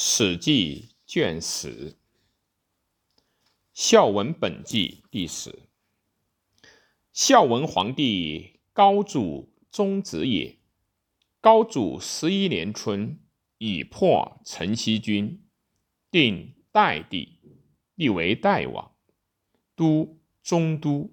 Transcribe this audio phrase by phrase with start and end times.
[0.00, 1.90] 史记卷十，
[3.74, 5.64] 《孝文本纪》第十。
[7.12, 10.60] 孝文皇帝高祖宗子也。
[11.40, 13.18] 高祖十一年春，
[13.58, 15.44] 已破陈豨军，
[16.12, 17.40] 定代帝，
[17.96, 18.94] 立为代王，
[19.74, 21.12] 都中都。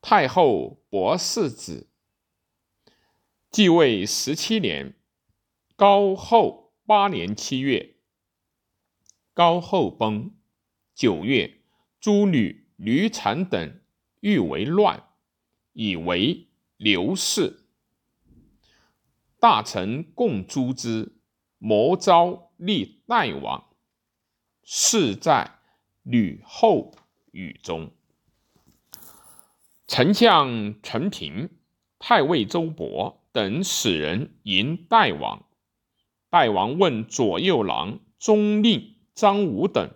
[0.00, 1.88] 太后博世子。
[3.50, 4.94] 继位十七年，
[5.74, 6.65] 高后。
[6.86, 7.96] 八年七月，
[9.34, 10.30] 高后崩。
[10.94, 11.60] 九月，
[11.98, 13.80] 诸吕吕产等
[14.20, 15.02] 欲为乱，
[15.72, 16.46] 以为
[16.76, 17.66] 刘氏。
[19.40, 21.16] 大臣共诛之，
[21.58, 23.68] 谋召立代王。
[24.62, 25.58] 事在
[26.04, 26.94] 吕后
[27.32, 27.90] 语中。
[29.88, 31.50] 丞相陈平、
[31.98, 35.45] 太尉周勃等使人迎代王。
[36.38, 39.94] 代王问左右郎中令张武等，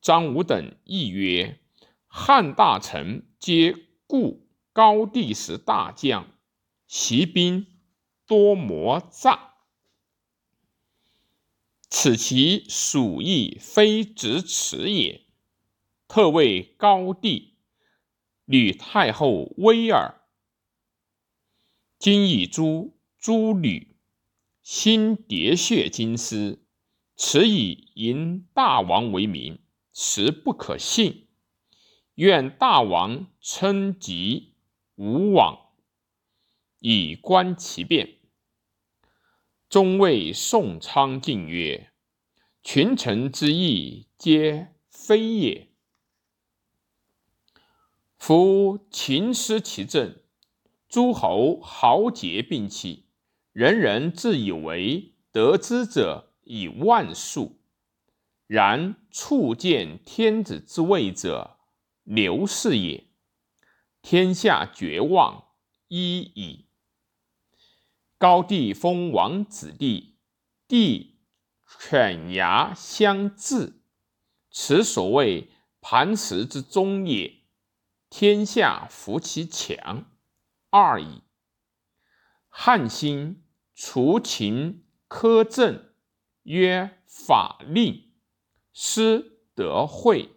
[0.00, 1.58] 张武等亦曰
[2.06, 3.74] ：“汉大臣皆
[4.06, 6.28] 故高帝时大将，
[6.86, 7.66] 其兵
[8.24, 9.54] 多魔诈，
[11.90, 15.22] 此其属意非直此也。
[16.06, 17.56] 特为高帝，
[18.44, 20.20] 吕太后威耳。
[21.98, 23.88] 今以诛诸吕。”
[24.62, 26.64] 心喋血金丝，
[27.16, 29.58] 此以迎大王为名，
[29.92, 31.28] 实不可信。
[32.14, 34.54] 愿大王称疾
[34.94, 35.72] 无往，
[36.78, 38.18] 以观其变。
[39.68, 41.92] 中尉宋昌进曰
[42.62, 45.72] ：“群臣之意，皆非也。
[48.16, 50.22] 夫秦失其政，
[50.88, 53.08] 诸侯豪杰并起。”
[53.52, 57.60] 人人自以为得之者以万数，
[58.46, 61.58] 然触见天子之位者，
[62.02, 63.08] 刘氏也。
[64.00, 65.48] 天下绝望，
[65.88, 66.66] 一矣。
[68.16, 70.16] 高帝封王子弟，
[70.66, 71.20] 弟
[71.80, 73.82] 犬牙相制，
[74.50, 77.42] 此所谓磐石之中也。
[78.08, 80.06] 天下服其强，
[80.70, 81.22] 二矣。
[82.54, 83.40] 汉兴。
[83.74, 85.86] 除秦苛政，
[86.42, 88.12] 曰法令，
[88.72, 90.28] 师德惠，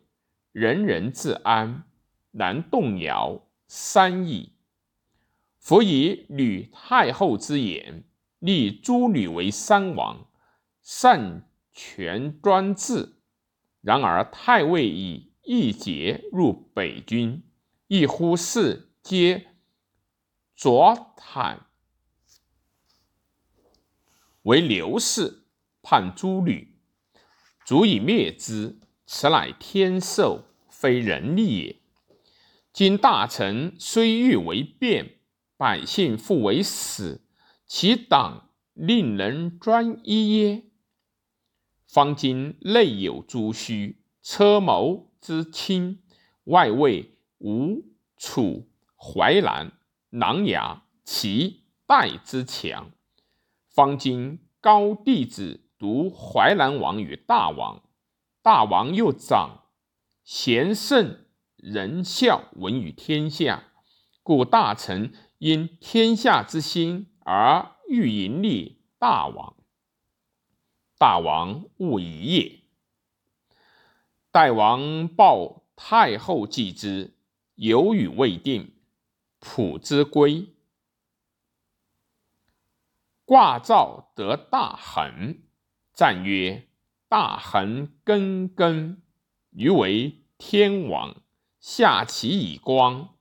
[0.51, 1.83] 人人自安，
[2.31, 4.53] 难动摇，三矣。
[5.59, 8.05] 夫以吕太后之言，
[8.39, 10.27] 立诸吕为三王，
[10.81, 13.17] 擅权专制。
[13.81, 17.43] 然而太尉以义节入北军，
[17.87, 19.47] 一乎是皆
[20.55, 21.59] 左袒。
[24.45, 25.47] 为刘氏
[25.81, 26.77] 叛诸吕，
[27.65, 31.81] 足以灭之，此乃天授，非人力也。
[32.71, 35.17] 今大臣虽欲为变，
[35.57, 37.25] 百姓复为死，
[37.65, 40.65] 其党令人专一耶？
[41.87, 46.03] 方今内有诸虚，车谋之轻，
[46.43, 47.83] 外卫吴、
[48.15, 49.71] 楚、淮南、
[50.11, 52.91] 琅琊、齐、代之强。
[53.75, 57.83] 方今高帝子独淮南王与大王，
[58.41, 59.65] 大王又长
[60.23, 61.25] 贤圣
[61.57, 63.73] 仁孝闻于天下，
[64.23, 69.57] 故大臣因天下之心而欲迎立大王。
[70.97, 72.61] 大王勿疑也。
[74.31, 77.17] 代王报太后祭之，
[77.55, 78.71] 有语未定，
[79.41, 80.54] 卜之归。
[83.25, 85.39] 卦兆得大恒，
[85.91, 86.67] 赞曰
[87.09, 89.01] ：“大恒根根，
[89.49, 91.23] 余为天王，
[91.59, 93.15] 下其以光。”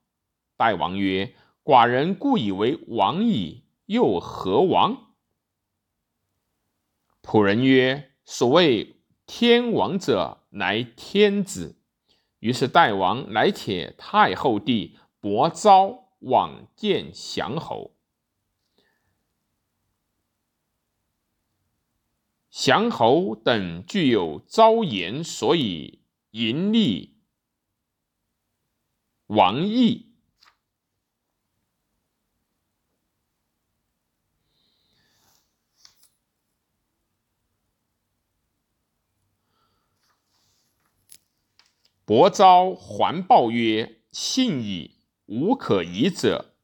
[0.58, 1.34] 代王曰
[1.64, 5.14] ：“寡人故以为王矣，又何王？”
[7.24, 11.80] 仆人曰：“所谓天王者，乃天子。”
[12.40, 17.93] 于是代王来且太后弟伯昭往见降侯。
[22.56, 25.98] 降侯等具有昭言，所以
[26.30, 27.16] 迎立
[29.26, 30.14] 王邑。
[42.04, 44.92] 伯昭还报曰：“信矣，
[45.26, 46.54] 无可疑者。”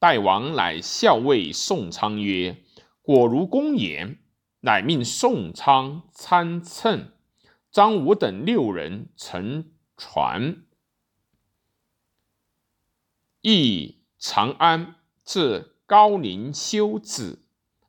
[0.00, 2.64] 代王乃校尉宋昌曰
[3.00, 4.18] ：“果如公言。”
[4.66, 7.12] 乃命宋昌参乘，
[7.70, 10.64] 张武等六人乘船，
[13.42, 17.38] 诣长安，至高陵修止，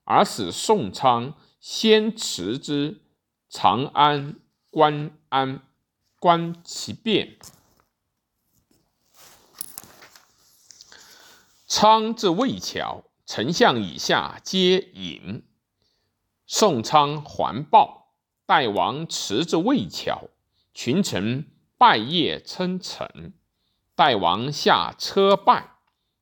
[0.04, 3.02] 而使宋昌先持之
[3.50, 4.36] 长安
[4.70, 5.64] 观安，
[6.20, 7.40] 观其变。
[11.66, 15.47] 昌至魏桥，丞相以下皆饮。
[16.50, 18.14] 宋昌还报，
[18.46, 20.30] 代王辞至魏桥，
[20.74, 21.46] 群臣
[21.78, 23.34] 拜谒称臣。
[23.96, 25.72] 代王下车拜，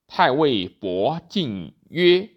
[0.07, 2.31] 太尉伯进曰：“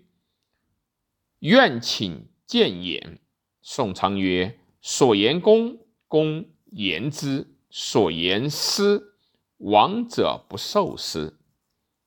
[1.40, 3.20] 愿请见言。”
[3.62, 9.14] 宋昌曰：“所言公，公言之；所言私，
[9.56, 11.38] 王者不受私。”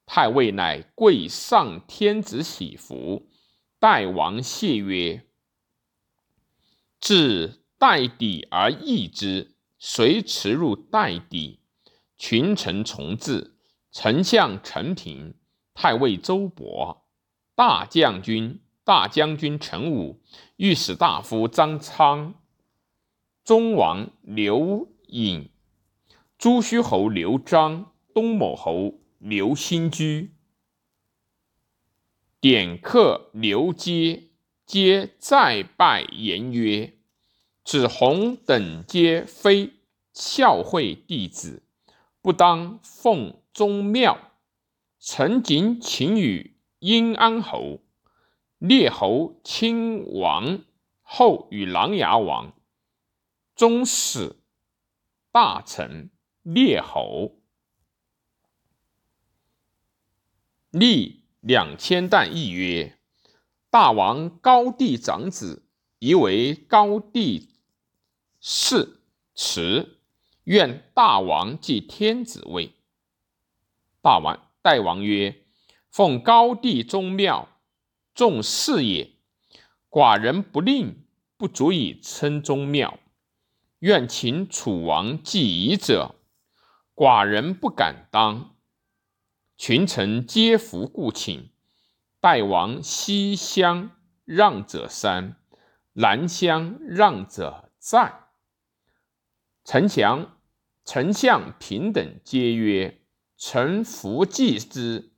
[0.06, 3.28] 太尉乃跪上天子喜服，
[3.80, 5.26] 代王谢曰
[7.02, 11.60] ：“至代底而易之，遂驰入代底。
[12.18, 13.58] 群臣从至，
[13.92, 15.36] 丞相陈平、
[15.74, 17.00] 太尉周勃、
[17.54, 20.22] 大将军、大将军陈武、
[20.56, 22.36] 御史大夫张苍、
[23.44, 25.50] 中王刘颖、
[26.38, 30.34] 朱虚侯刘璋、东某侯。”刘兴居、
[32.40, 34.31] 典客刘阶
[34.72, 36.94] 皆再拜言曰
[37.66, 39.74] ：“子弘等皆非
[40.14, 41.64] 孝惠弟子，
[42.22, 44.32] 不当奉宗庙。
[44.98, 47.82] 臣谨请与殷安侯、
[48.60, 50.64] 列侯亲王
[51.02, 52.54] 后与琅琊王、
[53.54, 54.38] 宗室
[55.34, 56.10] 大臣
[56.44, 57.42] 列侯。”
[60.72, 62.98] 立两千担议曰
[63.72, 65.64] ：“大王高帝长子，
[66.00, 67.52] 宜为高帝
[68.44, 68.98] 嗣
[69.34, 70.00] 持，
[70.44, 72.74] 愿大王继天子位。”
[74.04, 75.42] 大王代王曰
[75.90, 77.48] ：“奉高帝宗庙，
[78.14, 79.10] 重事也。
[79.90, 81.06] 寡人不令，
[81.38, 83.00] 不足以称宗庙。
[83.80, 86.16] 愿请楚王继仪者，
[86.94, 88.58] 寡人不敢当。”
[89.58, 91.51] 群臣皆服故请，
[92.22, 93.90] 代王西乡
[94.26, 95.38] 让者三，
[95.94, 98.28] 南乡让者在。
[99.64, 100.38] 丞相、
[100.86, 103.02] 丞相平等皆曰
[103.36, 105.14] ：“臣服继之。”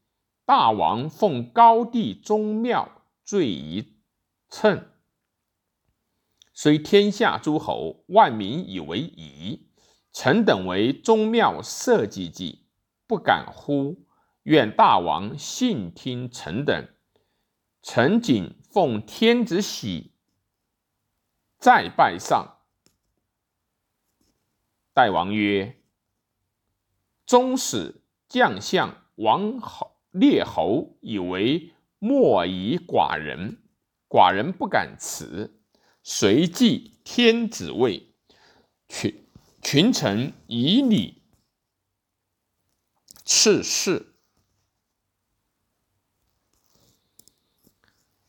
[0.48, 3.98] 大王奉高帝宗庙，罪一
[4.50, 4.88] 称。
[6.54, 9.68] 虽天下诸侯万民以为宜，
[10.14, 12.70] 臣等为宗庙社稷计，
[13.06, 14.06] 不敢乎？
[14.44, 16.90] 愿大王信听臣等，
[17.81, 20.12] 臣谨奉天子玺，
[21.57, 22.57] 再拜上。
[24.94, 25.81] 代王曰
[27.25, 33.63] ：“宗室将相王侯列侯以为莫以寡人，
[34.10, 35.62] 寡人不敢辞，
[36.04, 38.13] 随继天子位。
[38.89, 39.25] 群
[39.62, 41.24] 群臣以礼
[43.24, 44.10] 赐世。”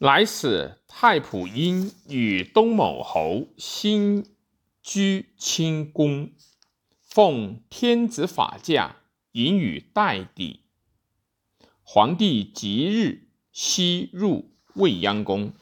[0.04, 4.26] 来使太仆殷与东某侯新
[4.82, 6.30] 居清宫，
[7.00, 8.96] 奉天子法驾，
[9.32, 10.60] 引与代帝。
[11.82, 15.54] 皇帝即日西入未央宫，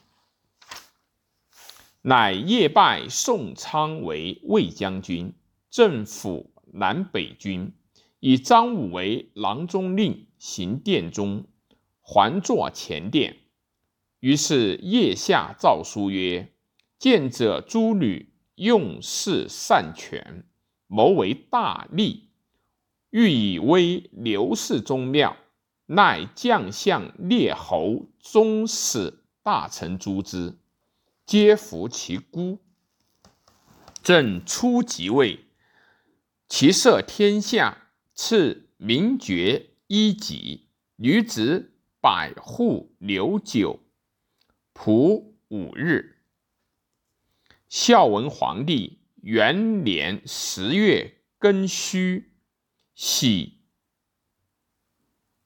[2.01, 5.35] 乃夜拜宋昌为魏将军，
[5.71, 7.73] 镇抚南北军，
[8.19, 11.45] 以张武为郎中令，行殿中，
[12.01, 13.37] 还坐前殿。
[14.23, 16.53] 于是腋下诏书曰
[16.97, 20.45] ：“见者诸吕用事擅权，
[20.87, 22.29] 谋为大利，
[23.11, 25.37] 欲以威刘氏宗庙，
[25.87, 30.57] 乃将相列侯宗室大臣诛之，
[31.27, 32.61] 皆服其孤。
[34.05, 35.41] 朕初即位，
[36.49, 43.81] 其赦天下，赐名爵一级，女子百户留酒。”
[44.75, 46.23] 仆五日，
[47.69, 52.33] 孝文皇帝元年十月庚戌，
[52.95, 53.61] 喜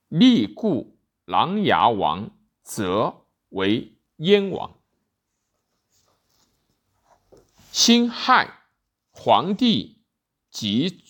[0.09, 2.31] 立故琅琊王
[2.63, 4.79] 则为燕王。
[7.73, 8.63] 辛亥，
[9.11, 10.05] 皇帝
[10.51, 11.05] 即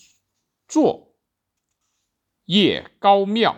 [0.67, 1.15] 坐
[2.47, 3.57] 谒高庙，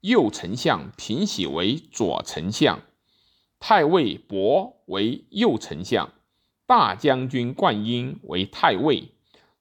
[0.00, 2.82] 右丞相平喜为左丞相。
[3.60, 6.12] 太尉伯为右丞相，
[6.66, 9.12] 大将军灌婴为太尉，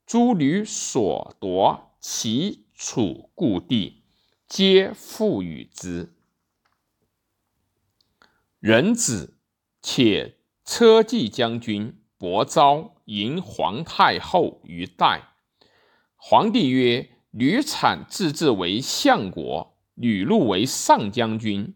[0.05, 4.01] 诸吕所夺齐楚故地，
[4.47, 6.15] 皆付与之。
[8.59, 9.37] 人子
[9.81, 15.33] 且车骑将军伯昭迎皇太后于代，
[16.15, 21.75] 皇帝曰：“吕产自治为相国，吕禄为上将军，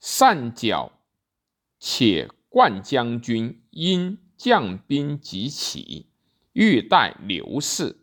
[0.00, 0.92] 善剿，
[1.86, 6.06] 且冠将军因将兵即起，
[6.54, 7.98] 欲待刘氏，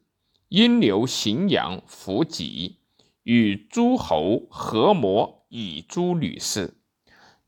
[0.50, 2.78] 因留荥阳伏击，
[3.24, 6.76] 与诸侯合谋以诛吕氏。”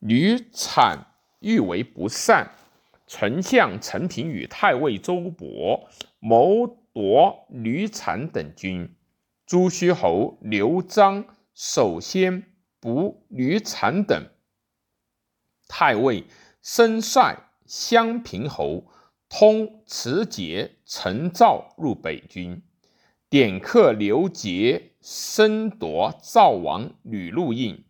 [0.01, 2.55] 吕产欲为不善，
[3.05, 5.85] 丞相陈平与太尉周勃
[6.17, 8.95] 谋夺吕产等军。
[9.45, 12.43] 朱虚侯刘璋首先
[12.79, 14.32] 捕吕产等。
[15.75, 16.25] 太尉
[16.61, 18.85] 申帅襄平侯
[19.27, 22.61] 通持节陈赵入北军，
[23.27, 27.83] 点客刘杰申夺赵王吕禄印。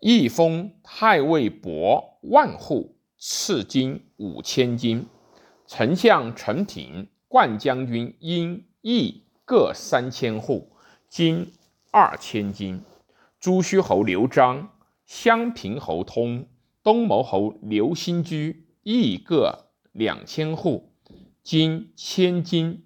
[0.00, 5.06] 一封太尉伯万户，赐金五千金。
[5.66, 10.76] 丞相陈平、冠将军因邑各三千户，
[11.08, 11.54] 金
[11.90, 12.82] 二千金。
[13.38, 14.68] 朱虚侯刘璋、
[15.10, 16.48] 襄平侯通、
[16.84, 20.94] 东牟侯刘兴居邑各两千户，
[21.42, 22.84] 金千金。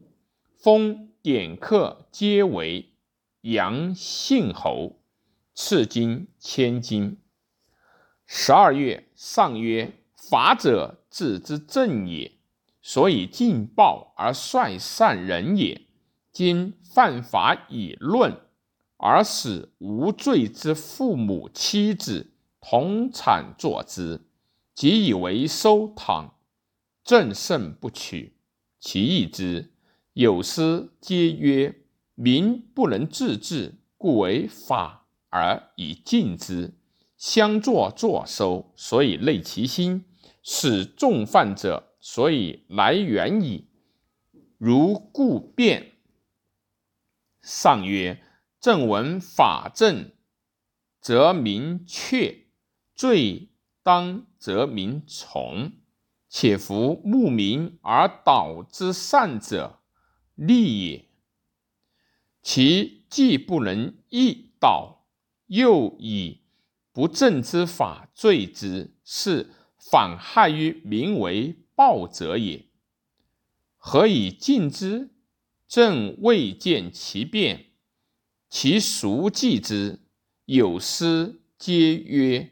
[0.57, 2.95] 封典客皆为
[3.43, 5.03] 杨信侯。
[5.55, 7.19] 赐金千金。
[8.25, 12.33] 十二月，上曰：“法者，治之正也。
[12.81, 15.83] 所以尽暴而率善人也。
[16.33, 18.41] 今犯法以论，
[19.05, 24.23] 而使无罪之父母妻子同产作之，
[24.75, 26.39] 即以为收堂，
[27.05, 28.39] 正甚不取。
[28.81, 29.75] 其义之，
[30.15, 31.83] 有司皆曰：
[32.15, 36.73] 民不能自治，故为法。”而以禁之，
[37.19, 40.05] 相作作收，所以累其心；
[40.43, 43.69] 使众犯者，所以来远矣。
[44.57, 45.93] 如故变。
[47.43, 48.23] 上曰：
[48.65, 50.11] 正闻法正，
[50.99, 52.47] 则民确；
[52.95, 53.51] 罪
[53.83, 55.73] 当则民从。
[56.31, 59.81] 且夫慕民而导之善者，
[60.35, 61.11] 利也。
[62.41, 65.05] 其既不能易导。
[65.49, 66.41] 又以
[66.91, 72.65] 不正之法罪之，是反害于民为暴者也。
[73.77, 75.11] 何以禁之？
[75.69, 77.74] 朕未见其变。
[78.57, 79.99] 其孰计之？
[80.45, 82.51] 有司皆曰：“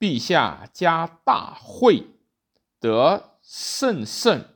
[0.00, 2.06] 陛下加大惠，
[2.80, 4.48] 得甚甚，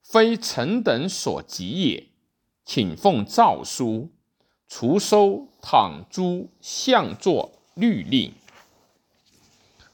[0.00, 2.06] 非臣等所及也。
[2.64, 4.10] 请奉诏书。”
[4.68, 8.32] 除收躺诛相作律令。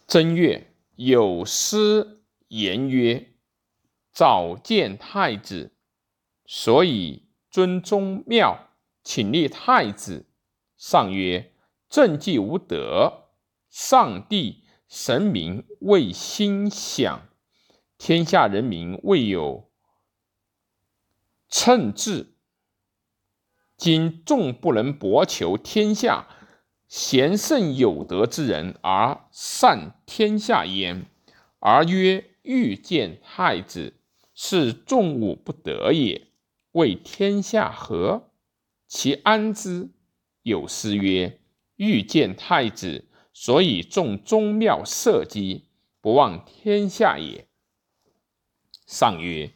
[0.06, 3.30] 正月，有司言曰
[4.12, 5.72] ：“早见太子，
[6.44, 8.68] 所以尊宗庙，
[9.02, 10.26] 请立太子。”
[10.76, 11.52] 上曰
[11.88, 13.28] ：“政既无德，
[13.70, 17.28] 上帝神明未心想，
[17.98, 19.70] 天下人民未有
[21.48, 22.34] 称治。”
[23.76, 26.28] 今众不能博求天下
[26.86, 31.06] 贤圣有德之人而善天下焉，
[31.58, 33.94] 而曰欲见太子，
[34.32, 36.28] 是众武不得也。
[36.72, 38.30] 为天下和，
[38.86, 39.90] 其安之？
[40.44, 41.40] 有诗曰
[41.76, 45.64] ：“欲见太子，所以众宗庙社稷，
[46.00, 47.48] 不忘天下也。”
[48.86, 49.54] 上曰：“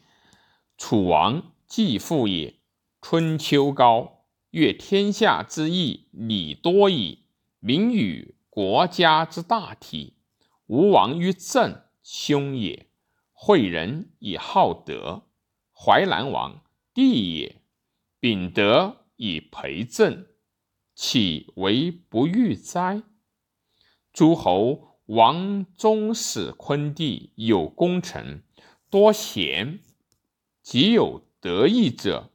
[0.77, 2.55] 楚王继父也。”
[3.01, 7.19] 春秋高，阅天下之义，礼多矣。
[7.59, 10.15] 民与国家之大体，
[10.65, 12.87] 吾王于政，兄也。
[13.31, 15.27] 惠人以好德，
[15.71, 17.61] 淮南王弟也。
[18.19, 20.25] 秉德以培政，
[21.01, 23.03] 岂为不欲哉？
[24.11, 28.43] 诸侯王宗室昆弟有功臣，
[28.89, 29.79] 多贤，
[30.61, 32.33] 极有德义者。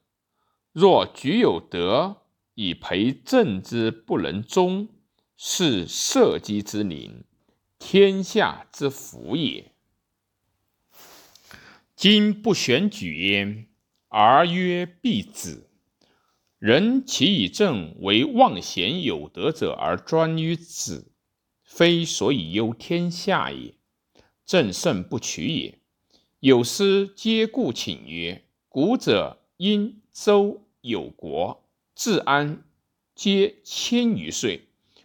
[0.73, 2.23] 若举有德
[2.55, 4.89] 以培政之不能忠，
[5.37, 7.25] 是社稷之灵，
[7.79, 9.73] 天下之福也。
[11.95, 13.69] 今不选举焉，
[14.09, 15.69] 而曰必子。
[16.65, 21.13] 人其以政为忘贤有德者而专于子，
[21.63, 23.75] 非所以忧天下也。
[24.47, 25.79] 政胜不取也。
[26.41, 31.63] 有诗皆故请曰：“古者因周有国，
[31.95, 32.65] 治安
[33.15, 34.63] 皆千余岁。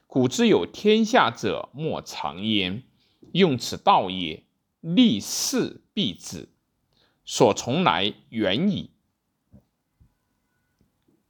[0.08, 2.84] 古之有天下者，莫长焉。
[3.34, 4.44] 用此道也，
[4.80, 6.48] 立世必止，
[7.26, 8.92] 所从来远矣。”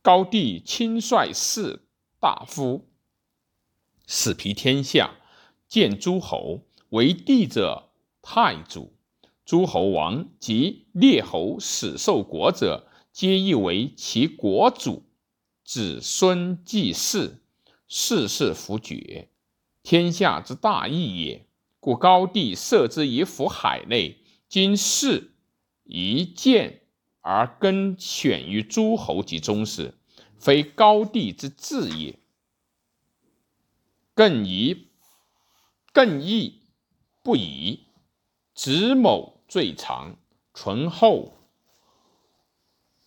[0.10, 1.84] 高帝亲率士
[2.20, 2.90] 大夫，
[4.08, 5.12] 使皮天下，
[5.68, 7.92] 见诸侯为帝者，
[8.24, 8.92] 太祖。
[9.46, 15.04] 诸侯王及列侯始受国者，皆以为其国主，
[15.64, 17.44] 子孙继世，
[17.88, 19.30] 世世弗绝，
[19.84, 21.46] 天下之大义也。
[21.80, 25.36] 故高帝设之以辅海内，今世
[25.84, 26.82] 一见
[27.22, 29.99] 而根选于诸侯及宗室，
[30.40, 32.18] 非高帝之志也。
[34.16, 34.88] 更宜
[35.94, 36.62] 更易
[37.22, 37.86] 不宜
[38.54, 39.38] 子某。
[39.50, 40.16] 最长
[40.54, 41.34] 醇厚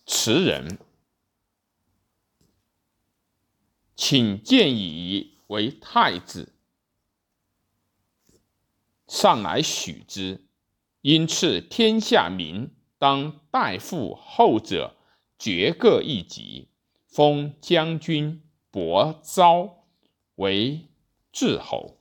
[0.05, 0.77] 慈人，
[3.95, 6.53] 请见以为太子，
[9.07, 10.45] 上来许之。
[10.99, 14.97] 因赐天下民当代父后者，
[15.39, 16.67] 爵各一级，
[17.13, 18.41] 封将军
[18.71, 19.83] 伯昭
[20.33, 20.87] 为
[21.31, 21.99] 至侯。